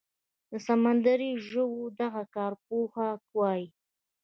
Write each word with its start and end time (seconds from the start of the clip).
د 0.51 0.53
سمندري 0.67 1.31
ژویو 1.47 1.93
دغه 2.01 2.23
کارپوهه 2.35 3.07
وايي 3.37 3.67